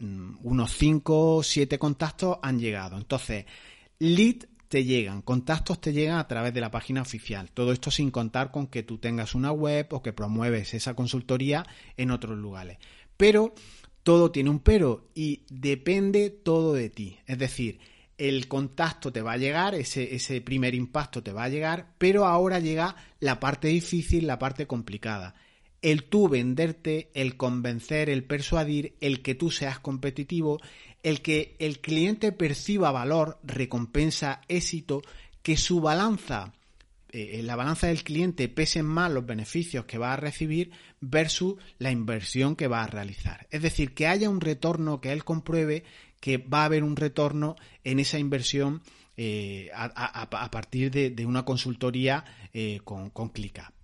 mm, 0.00 0.38
unos 0.42 0.72
5 0.72 1.36
o 1.36 1.42
7 1.44 1.78
contactos 1.78 2.38
han 2.42 2.58
llegado. 2.58 2.96
Entonces, 2.98 3.46
lead 4.00 4.46
te 4.68 4.82
llegan, 4.82 5.22
contactos 5.22 5.80
te 5.80 5.92
llegan 5.92 6.18
a 6.18 6.26
través 6.26 6.52
de 6.52 6.60
la 6.60 6.72
página 6.72 7.02
oficial. 7.02 7.48
Todo 7.52 7.70
esto 7.70 7.92
sin 7.92 8.10
contar 8.10 8.50
con 8.50 8.66
que 8.66 8.82
tú 8.82 8.98
tengas 8.98 9.36
una 9.36 9.52
web 9.52 9.86
o 9.92 10.02
que 10.02 10.12
promueves 10.12 10.74
esa 10.74 10.94
consultoría 10.94 11.64
en 11.96 12.10
otros 12.10 12.36
lugares. 12.36 12.78
Pero 13.16 13.54
todo 14.02 14.30
tiene 14.30 14.50
un 14.50 14.60
pero 14.60 15.08
y 15.14 15.42
depende 15.50 16.30
todo 16.30 16.72
de 16.72 16.90
ti. 16.90 17.18
Es 17.26 17.38
decir, 17.38 17.78
el 18.18 18.48
contacto 18.48 19.12
te 19.12 19.22
va 19.22 19.32
a 19.32 19.38
llegar, 19.38 19.74
ese, 19.74 20.14
ese 20.14 20.40
primer 20.40 20.74
impacto 20.74 21.22
te 21.22 21.32
va 21.32 21.44
a 21.44 21.48
llegar, 21.48 21.94
pero 21.98 22.26
ahora 22.26 22.58
llega 22.58 22.96
la 23.18 23.40
parte 23.40 23.68
difícil, 23.68 24.26
la 24.26 24.38
parte 24.38 24.66
complicada 24.66 25.34
el 25.82 26.04
tú 26.04 26.28
venderte, 26.28 27.10
el 27.14 27.36
convencer, 27.36 28.10
el 28.10 28.24
persuadir, 28.24 28.96
el 29.00 29.22
que 29.22 29.34
tú 29.34 29.50
seas 29.50 29.78
competitivo, 29.78 30.60
el 31.02 31.22
que 31.22 31.56
el 31.58 31.80
cliente 31.80 32.32
perciba 32.32 32.92
valor, 32.92 33.38
recompensa, 33.42 34.42
éxito, 34.48 35.02
que 35.42 35.56
su 35.56 35.80
balanza, 35.80 36.52
en 37.12 37.46
la 37.46 37.56
balanza 37.56 37.88
del 37.88 38.04
cliente 38.04 38.48
pesen 38.48 38.86
más 38.86 39.10
los 39.10 39.26
beneficios 39.26 39.84
que 39.84 39.98
va 39.98 40.12
a 40.12 40.16
recibir 40.16 40.70
versus 41.00 41.56
la 41.78 41.90
inversión 41.90 42.56
que 42.56 42.68
va 42.68 42.82
a 42.82 42.86
realizar. 42.86 43.46
Es 43.50 43.62
decir, 43.62 43.94
que 43.94 44.06
haya 44.06 44.30
un 44.30 44.40
retorno, 44.40 45.00
que 45.00 45.12
él 45.12 45.24
compruebe 45.24 45.84
que 46.20 46.38
va 46.38 46.62
a 46.62 46.64
haber 46.66 46.84
un 46.84 46.96
retorno 46.96 47.56
en 47.82 47.98
esa 47.98 48.18
inversión 48.18 48.82
eh, 49.16 49.70
a, 49.74 50.50
partir 50.50 50.90
de, 50.90 51.26
una 51.26 51.44
consultoría 51.44 52.24
eh, 52.52 52.80
con, 52.84 53.10
con 53.10 53.32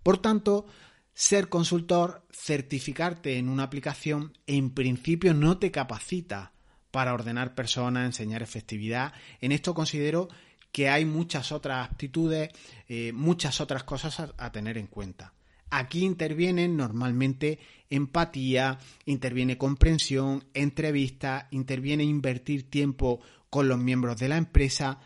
Por 0.02 0.18
tanto, 0.18 0.66
ser 1.12 1.48
consultor, 1.48 2.26
certificarte 2.30 3.38
en 3.38 3.48
una 3.48 3.64
aplicación, 3.64 4.38
en 4.46 4.70
principio 4.70 5.34
no 5.34 5.58
te 5.58 5.70
capacita 5.70 6.52
para 6.90 7.12
ordenar 7.12 7.54
personas, 7.54 8.06
enseñar 8.06 8.42
efectividad. 8.42 9.12
En 9.40 9.52
esto 9.52 9.74
considero 9.74 10.28
que 10.76 10.90
hay 10.90 11.06
muchas 11.06 11.52
otras 11.52 11.88
aptitudes, 11.88 12.50
eh, 12.86 13.10
muchas 13.14 13.62
otras 13.62 13.84
cosas 13.84 14.34
a, 14.36 14.52
tener 14.52 14.76
en 14.76 14.88
cuenta. 14.88 15.32
Aquí 15.70 16.04
intervienen 16.04 16.76
normalmente 16.76 17.58
empatía, 17.88 18.78
interviene 19.06 19.56
comprensión, 19.56 20.44
entrevista, 20.52 21.48
interviene 21.50 22.04
invertir 22.04 22.68
tiempo 22.68 23.20
con 23.48 23.68
los 23.68 23.78
miembros 23.78 24.18
de 24.18 24.28
la 24.28 24.36
empresa. 24.36 24.98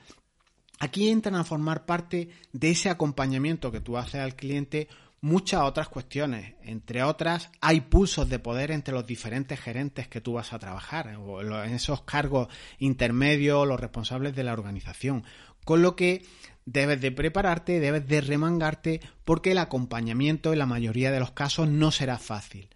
Aquí 0.81 1.09
entran 1.09 1.37
a 1.37 1.45
formar 1.45 1.87
parte 1.87 2.31
de 2.53 2.71
ese 2.73 2.91
acompañamiento 2.91 3.71
que 3.71 3.81
tú 3.81 3.97
haces 3.97 4.23
al 4.23 4.35
cliente 4.35 4.89
muchas 5.21 5.63
otras 5.63 5.89
cuestiones. 5.89 6.55
Entre 6.63 7.03
otras, 7.03 7.51
hay 7.61 7.83
pulsos 7.83 8.29
de 8.29 8.39
poder 8.39 8.71
entre 8.71 8.95
los 8.95 9.07
diferentes 9.07 9.61
gerentes 9.61 10.09
que 10.09 10.21
tú 10.21 10.35
vas 10.35 10.53
a 10.53 10.59
trabajar, 10.59 11.09
en 11.09 11.75
esos 11.75 12.03
cargos 12.03 12.49
intermedios, 12.79 13.67
los 13.67 13.81
responsables 13.81 14.35
de 14.35 14.45
la 14.45 14.53
organización. 14.53 15.25
Con 15.65 15.83
lo 15.83 15.97
que 15.97 16.25
debes 16.65 17.01
de 17.01 17.13
prepararte, 17.13 17.81
debes 17.81 18.07
de 18.07 18.21
remangarte, 18.21 19.01
porque 19.25 19.53
el 19.53 19.59
acompañamiento 19.59 20.53
en 20.53 20.59
la 20.59 20.67
mayoría 20.67 21.11
de 21.11 21.21
los 21.21 21.33
casos 21.33 21.69
no 21.69 21.91
será 21.91 22.19
fácil. 22.19 22.69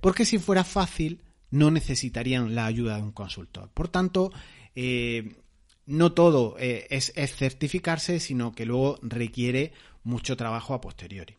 Porque 0.00 0.24
si 0.24 0.38
fuera 0.38 0.64
fácil, 0.64 1.22
no 1.50 1.70
necesitarían 1.70 2.54
la 2.54 2.66
ayuda 2.66 2.96
de 2.96 3.02
un 3.02 3.12
consultor. 3.12 3.70
Por 3.72 3.88
tanto, 3.88 4.32
eh, 4.74 5.36
no 5.86 6.12
todo 6.12 6.56
eh, 6.58 6.86
es 6.90 7.12
certificarse, 7.34 8.20
sino 8.20 8.52
que 8.52 8.66
luego 8.66 8.98
requiere 9.02 9.72
mucho 10.02 10.36
trabajo 10.36 10.74
a 10.74 10.80
posteriori. 10.80 11.36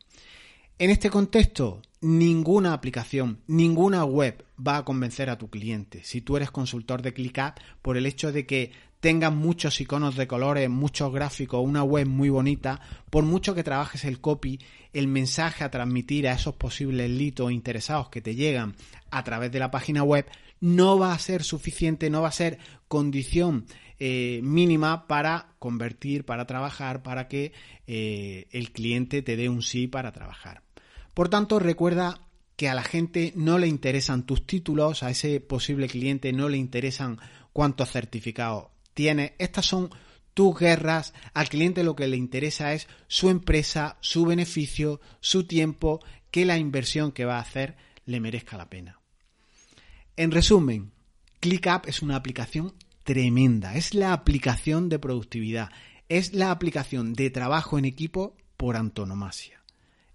En 0.77 0.89
este 0.89 1.09
contexto, 1.09 1.81
ninguna 2.01 2.73
aplicación, 2.73 3.39
ninguna 3.47 4.03
web 4.03 4.43
va 4.59 4.75
a 4.75 4.83
convencer 4.83 5.29
a 5.29 5.37
tu 5.37 5.49
cliente 5.49 6.03
si 6.03 6.19
tú 6.19 6.35
eres 6.35 6.51
consultor 6.51 7.01
de 7.01 7.13
ClickUp 7.13 7.55
por 7.81 7.95
el 7.95 8.05
hecho 8.05 8.33
de 8.33 8.45
que 8.45 8.71
tengas 9.05 9.31
muchos 9.31 9.79
iconos 9.81 10.15
de 10.15 10.25
colores, 10.25 10.67
muchos 10.67 11.13
gráficos, 11.13 11.63
una 11.63 11.83
web 11.83 12.07
muy 12.07 12.29
bonita, 12.29 12.81
por 13.11 13.23
mucho 13.23 13.53
que 13.53 13.63
trabajes 13.63 14.03
el 14.03 14.19
copy, 14.19 14.59
el 14.93 15.07
mensaje 15.07 15.63
a 15.63 15.69
transmitir 15.69 16.27
a 16.27 16.33
esos 16.33 16.55
posibles 16.55 17.39
o 17.39 17.51
interesados 17.51 18.09
que 18.09 18.23
te 18.23 18.33
llegan 18.33 18.75
a 19.11 19.23
través 19.23 19.51
de 19.51 19.59
la 19.59 19.69
página 19.69 20.01
web, 20.01 20.25
no 20.59 20.97
va 20.97 21.13
a 21.13 21.19
ser 21.19 21.43
suficiente, 21.43 22.09
no 22.09 22.23
va 22.23 22.29
a 22.29 22.31
ser 22.31 22.57
condición 22.87 23.67
eh, 23.99 24.39
mínima 24.41 25.05
para 25.05 25.53
convertir, 25.59 26.25
para 26.25 26.47
trabajar, 26.47 27.03
para 27.03 27.27
que 27.27 27.53
eh, 27.85 28.47
el 28.49 28.71
cliente 28.71 29.21
te 29.21 29.35
dé 29.35 29.49
un 29.49 29.61
sí 29.61 29.85
para 29.85 30.13
trabajar. 30.13 30.63
Por 31.13 31.29
tanto, 31.29 31.59
recuerda 31.59 32.21
que 32.55 32.69
a 32.69 32.73
la 32.73 32.81
gente 32.81 33.33
no 33.35 33.59
le 33.59 33.67
interesan 33.67 34.25
tus 34.25 34.47
títulos, 34.47 35.03
a 35.03 35.11
ese 35.11 35.41
posible 35.41 35.87
cliente 35.89 36.33
no 36.33 36.49
le 36.49 36.57
interesan 36.57 37.19
cuántos 37.53 37.91
certificados 37.91 38.73
tiene. 38.95 39.35
Estas 39.37 39.67
son 39.67 39.91
tus 40.33 40.57
guerras. 40.57 41.13
Al 41.35 41.47
cliente 41.49 41.83
lo 41.83 41.95
que 41.95 42.07
le 42.07 42.17
interesa 42.17 42.73
es 42.73 42.87
su 43.07 43.29
empresa, 43.29 43.97
su 44.01 44.25
beneficio, 44.25 44.99
su 45.19 45.45
tiempo, 45.45 46.03
que 46.31 46.45
la 46.45 46.57
inversión 46.57 47.11
que 47.11 47.25
va 47.25 47.37
a 47.37 47.41
hacer 47.41 47.75
le 48.05 48.19
merezca 48.19 48.57
la 48.57 48.69
pena. 48.69 48.99
En 50.17 50.31
resumen, 50.31 50.91
ClickUp 51.39 51.87
es 51.87 52.01
una 52.01 52.15
aplicación 52.15 52.73
tremenda. 53.03 53.75
Es 53.75 53.93
la 53.93 54.13
aplicación 54.13 54.89
de 54.89 54.97
productividad. 54.97 55.69
Es 56.09 56.33
la 56.33 56.51
aplicación 56.51 57.13
de 57.13 57.29
trabajo 57.29 57.77
en 57.77 57.85
equipo 57.85 58.35
por 58.57 58.75
antonomasia. 58.77 59.61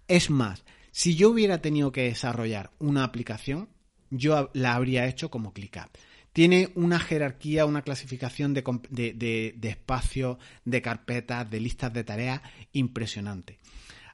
Es 0.07 0.29
más, 0.29 0.63
si 0.91 1.15
yo 1.15 1.29
hubiera 1.29 1.61
tenido 1.61 1.91
que 1.91 2.03
desarrollar 2.03 2.71
una 2.79 3.03
aplicación, 3.03 3.69
yo 4.09 4.49
la 4.53 4.75
habría 4.75 5.07
hecho 5.07 5.31
como 5.31 5.53
ClickUp. 5.53 5.89
Tiene 6.33 6.69
una 6.75 6.99
jerarquía, 6.99 7.65
una 7.65 7.81
clasificación 7.81 8.53
de, 8.53 8.63
de, 8.89 9.53
de 9.57 9.69
espacios, 9.69 10.37
de 10.63 10.81
carpetas, 10.81 11.49
de 11.49 11.59
listas 11.59 11.91
de 11.93 12.03
tareas 12.03 12.41
impresionante. 12.71 13.59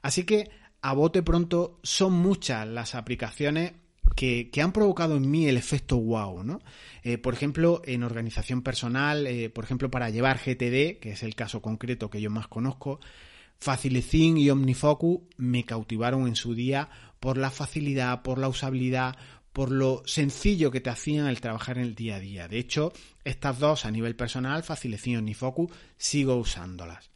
Así 0.02 0.24
que 0.24 0.50
a 0.82 0.94
bote 0.94 1.22
pronto 1.22 1.80
son 1.84 2.14
muchas 2.14 2.68
las 2.68 2.96
aplicaciones 2.96 3.74
que, 4.16 4.50
han 4.62 4.72
provocado 4.72 5.16
en 5.16 5.30
mí 5.30 5.48
el 5.48 5.58
efecto 5.58 5.98
wow, 5.98 6.44
¿no? 6.44 6.60
Eh, 7.04 7.18
por 7.18 7.34
ejemplo, 7.34 7.82
en 7.86 8.04
organización 8.04 8.62
personal, 8.64 9.28
eh, 9.28 9.50
por 9.50 9.64
ejemplo, 9.64 9.92
para 9.92 10.10
llevar 10.10 10.40
GTD, 10.40 11.00
que 11.00 11.12
es 11.12 11.24
el 11.24 11.36
caso 11.36 11.62
concreto 11.62 12.10
que 12.10 12.20
yo 12.20 12.30
más 12.30 12.48
conozco, 12.48 13.00
Facilecin 13.60 14.38
y 14.38 14.50
OmniFocus 14.50 15.22
me 15.38 15.66
cautivaron 15.66 16.28
en 16.28 16.36
su 16.36 16.54
día 16.54 16.90
por 17.20 17.38
la 17.38 17.50
facilidad, 17.50 18.22
por 18.22 18.38
la 18.38 18.48
usabilidad, 18.50 19.16
por 19.58 19.72
lo 19.72 20.04
sencillo 20.06 20.70
que 20.70 20.82
te 20.82 20.92
hacían 20.92 21.26
el 21.26 21.42
trabajar 21.42 21.80
en 21.80 21.86
el 21.86 21.96
día 21.96 22.18
a 22.18 22.20
día. 22.20 22.48
De 22.48 22.60
hecho, 22.60 22.94
estas 23.24 23.58
dos 23.58 23.86
a 23.86 23.90
nivel 23.90 24.16
personal, 24.16 24.62
Facilecin 24.62 25.14
y 25.14 25.18
OmniFocus, 25.18 25.72
sigo 25.98 26.36
usándolas. 26.36 27.10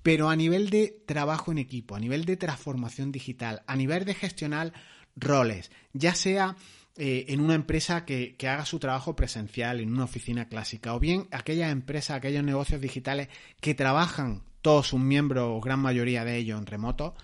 Pero 0.00 0.30
a 0.30 0.36
nivel 0.36 0.70
de 0.70 1.02
trabajo 1.06 1.50
en 1.50 1.58
equipo, 1.58 1.96
a 1.96 1.98
nivel 1.98 2.24
de 2.24 2.36
transformación 2.36 3.10
digital, 3.10 3.64
a 3.66 3.74
nivel 3.74 4.04
de 4.04 4.14
gestionar 4.14 4.72
roles, 5.16 5.72
ya 5.92 6.14
sea 6.14 6.54
eh, 6.96 7.24
en 7.30 7.40
una 7.40 7.56
empresa 7.56 8.04
que, 8.04 8.36
que, 8.36 8.46
haga 8.46 8.64
su 8.64 8.78
trabajo 8.78 9.16
presencial 9.16 9.80
en 9.80 9.92
una 9.92 10.04
oficina 10.04 10.48
clásica, 10.48 10.94
o 10.94 11.00
bien 11.00 11.26
aquellas 11.32 11.72
empresas, 11.72 12.16
aquellos 12.16 12.44
negocios 12.44 12.80
digitales 12.80 13.26
que 13.60 13.74
trabajan 13.74 14.44
todos 14.60 14.86
sus 14.86 15.00
miembros, 15.00 15.48
o 15.48 15.60
gran 15.60 15.80
mayoría 15.80 16.24
de 16.24 16.36
ellos 16.36 16.60
en 16.60 16.66
remoto, 16.66 17.16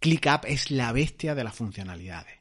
ClickUp 0.00 0.46
es 0.46 0.70
la 0.70 0.90
bestia 0.92 1.34
de 1.34 1.44
las 1.44 1.54
funcionalidades. 1.54 2.35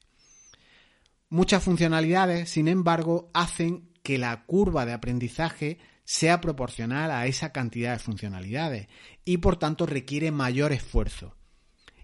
Muchas 1.30 1.64
funcionalidades, 1.64 2.50
sin 2.50 2.68
embargo, 2.68 3.30
hacen 3.34 3.90
que 4.04 4.18
la 4.18 4.46
curva 4.46 4.86
de 4.86 4.94
aprendizaje 4.94 5.80
sea 6.04 6.40
proporcional 6.40 7.10
a 7.10 7.26
esa 7.26 7.52
cantidad 7.52 7.94
de 7.94 8.00
funcionalidades 8.00 8.88
y 9.26 9.38
por 9.38 9.58
tanto 9.58 9.86
requiere 9.88 10.32
mayor 10.32 10.72
esfuerzo. 10.72 11.36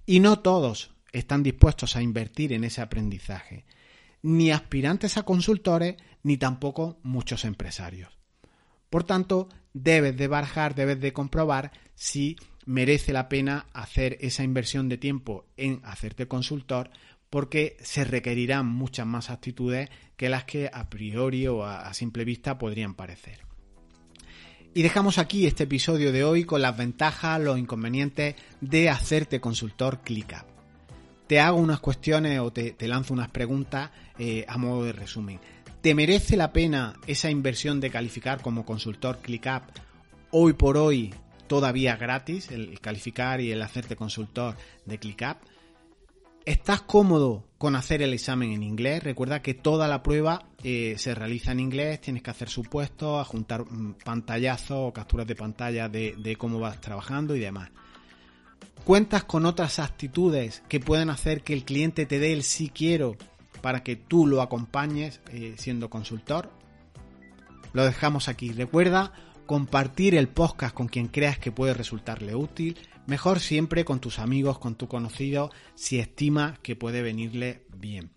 Y 0.05 0.19
no 0.19 0.39
todos 0.39 0.95
están 1.11 1.43
dispuestos 1.43 1.95
a 1.95 2.01
invertir 2.01 2.53
en 2.53 2.63
ese 2.63 2.81
aprendizaje. 2.81 3.65
ni 4.23 4.51
aspirantes 4.51 5.17
a 5.17 5.23
consultores, 5.23 5.95
ni 6.21 6.37
tampoco 6.37 6.99
muchos 7.01 7.43
empresarios. 7.43 8.11
Por 8.91 9.03
tanto, 9.03 9.49
debes 9.73 10.15
de 10.15 10.27
barajar, 10.27 10.75
debes 10.75 10.99
de 10.99 11.11
comprobar 11.11 11.71
si 11.95 12.35
merece 12.65 13.13
la 13.13 13.29
pena 13.29 13.65
hacer 13.73 14.17
esa 14.21 14.43
inversión 14.43 14.89
de 14.89 14.97
tiempo 14.97 15.47
en 15.57 15.81
hacerte 15.83 16.27
consultor 16.27 16.91
porque 17.31 17.77
se 17.81 18.03
requerirán 18.03 18.67
muchas 18.67 19.07
más 19.07 19.29
actitudes 19.29 19.89
que 20.17 20.29
las 20.29 20.43
que 20.43 20.69
a 20.71 20.89
priori 20.89 21.47
o 21.47 21.65
a, 21.65 21.91
simple 21.93 22.25
vista 22.25 22.57
podrían 22.57 22.93
parecer. 22.93 23.39
Y 24.73 24.83
dejamos 24.83 25.17
aquí 25.17 25.47
este 25.47 25.63
episodio 25.63 26.11
de 26.11 26.25
hoy 26.25 26.43
con 26.43 26.61
las 26.61 26.77
ventajas, 26.77 27.39
los 27.39 27.57
inconvenientes 27.57 28.35
de 28.59 28.89
hacerte 28.89 29.39
consultor 29.39 30.01
ClickUp. 30.01 30.45
Te 31.25 31.39
hago 31.39 31.57
unas 31.57 31.79
cuestiones 31.79 32.37
o 32.39 32.51
te, 32.51 32.75
lanzo 32.81 33.13
unas 33.13 33.29
preguntas 33.29 33.91
eh, 34.19 34.45
a 34.47 34.57
modo 34.57 34.83
de 34.83 34.91
resumen. 34.91 35.39
¿Te 35.81 35.95
merece 35.95 36.35
la 36.35 36.51
pena 36.51 36.99
esa 37.07 37.31
inversión 37.31 37.79
de 37.79 37.89
calificar 37.89 38.41
como 38.41 38.65
consultor 38.65 39.19
ClickUp 39.21 39.63
hoy 40.31 40.51
por 40.51 40.75
hoy 40.75 41.13
todavía 41.47 41.95
gratis, 41.95 42.51
el 42.51 42.77
calificar 42.81 43.39
y 43.39 43.53
el 43.53 43.61
hacerte 43.61 43.95
consultor 43.95 44.57
de 44.85 44.99
ClickUp? 44.99 45.37
¿Estás 46.45 46.81
cómodo 46.81 47.45
con 47.59 47.75
hacer 47.75 48.01
el 48.01 48.13
examen 48.13 48.51
en 48.51 48.63
inglés? 48.63 49.03
Recuerda 49.03 49.43
que 49.43 49.53
toda 49.53 49.87
la 49.87 50.01
prueba 50.01 50.47
eh, 50.63 50.95
se 50.97 51.13
realiza 51.13 51.51
en 51.51 51.59
inglés, 51.59 52.01
tienes 52.01 52.23
que 52.23 52.31
hacer 52.31 52.49
supuestos, 52.49 53.21
ajuntar 53.21 53.65
mm, 53.69 53.97
pantallazos 54.03 54.89
o 54.89 54.91
capturas 54.91 55.27
de 55.27 55.35
pantalla 55.35 55.87
de, 55.87 56.35
cómo 56.39 56.59
vas 56.59 56.81
trabajando 56.81 57.35
y 57.35 57.39
demás. 57.39 57.69
¿Cuentas 58.85 59.23
con 59.23 59.45
otras 59.45 59.77
actitudes 59.77 60.63
que 60.67 60.79
pueden 60.79 61.11
hacer 61.11 61.43
que 61.43 61.53
el 61.53 61.63
cliente 61.63 62.07
te 62.07 62.17
dé 62.17 62.33
el 62.33 62.41
sí 62.41 62.71
quiero 62.73 63.17
para 63.61 63.83
que 63.83 63.95
tú 63.95 64.25
lo 64.25 64.41
acompañes 64.41 65.21
eh, 65.31 65.53
siendo 65.57 65.91
consultor? 65.91 66.49
Lo 67.73 67.85
dejamos 67.85 68.27
aquí. 68.27 68.51
Recuerda 68.51 69.13
compartir 69.45 70.15
el 70.15 70.27
podcast 70.27 70.73
con 70.73 70.87
quien 70.87 71.07
creas 71.07 71.37
que 71.37 71.51
puede 71.51 71.75
resultarle 71.75 72.33
útil 72.33 72.77
Mejor 73.07 73.39
siempre 73.39 73.83
con 73.83 73.99
tus 73.99 74.19
amigos, 74.19 74.59
con 74.59 74.75
tu 74.75 74.87
conocido, 74.87 75.51
si 75.75 75.99
estima 75.99 76.59
que 76.61 76.75
puede 76.75 77.01
venirle 77.01 77.63
bien. 77.75 78.11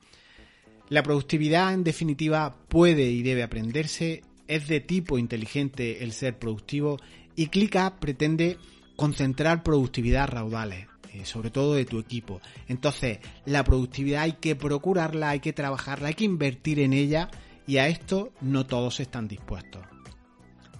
La 0.88 1.03
productividad, 1.03 1.73
en 1.73 1.85
definitiva, 1.85 2.55
puede 2.69 3.11
y 3.11 3.23
debe 3.23 3.43
aprenderse, 3.43 4.23
es 4.47 4.69
de 4.69 4.81
tipo 4.81 5.19
inteligente 5.19 6.05
el 6.05 6.12
ser 6.12 6.38
productivo 6.38 6.99
y 7.35 7.47
Clica 7.47 7.97
pretende 7.99 8.59
concentrar 8.95 9.62
productividad 9.62 10.29
raudales, 10.29 10.87
eh, 11.12 11.25
sobre 11.25 11.50
todo 11.50 11.75
de 11.75 11.87
tu 11.87 11.99
equipo. 11.99 12.41
Entonces, 12.69 13.19
la 13.47 13.64
productividad 13.64 14.23
hay 14.23 14.35
que 14.35 14.55
procurarla, 14.55 15.31
hay 15.31 15.41
que 15.41 15.55
trabajarla, 15.55 16.09
hay 16.09 16.14
que 16.14 16.25
invertir 16.25 16.79
en 16.81 16.93
ella 16.93 17.31
y 17.67 17.79
a 17.79 17.88
esto 17.88 18.33
no 18.43 18.67
todos 18.67 19.00
están 19.00 19.26
dispuestos. 19.26 19.93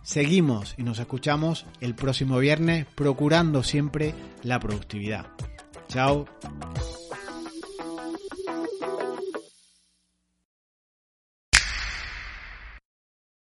Seguimos 0.05 0.75
y 0.77 0.83
nos 0.83 0.99
escuchamos 0.99 1.65
el 1.81 1.95
próximo 1.95 2.39
viernes 2.39 2.87
procurando 2.95 3.63
siempre 3.63 4.15
la 4.43 4.61
productividad. 4.61 5.27
Chao. 5.89 6.27